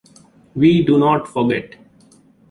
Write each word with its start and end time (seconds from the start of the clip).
We 0.55 0.81
do 0.83 0.97
not 0.97 1.27
forget! 1.27 1.75